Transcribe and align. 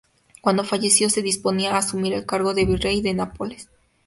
Cuando 0.41 0.63
falleció, 0.63 1.11
se 1.11 1.21
disponía 1.21 1.75
a 1.75 1.77
asumir 1.77 2.13
el 2.13 2.25
cargo 2.25 2.55
de 2.55 2.65
Virrey 2.65 3.01
de 3.03 3.13
Nápoles. 3.13 3.69